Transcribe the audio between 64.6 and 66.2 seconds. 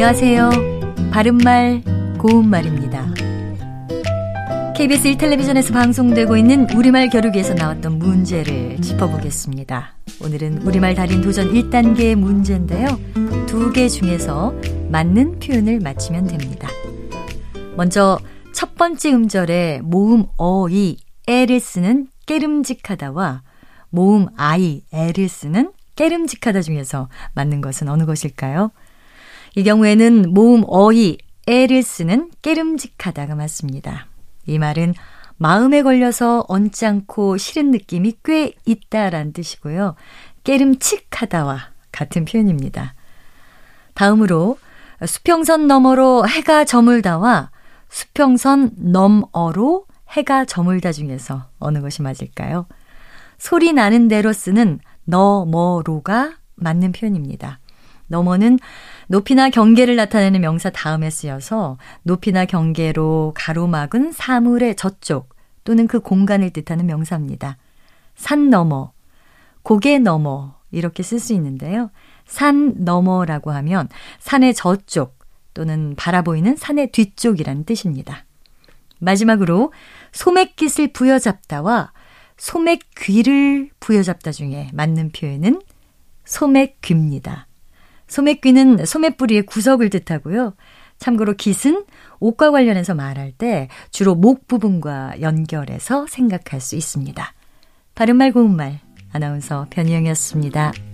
저쪽 또는 그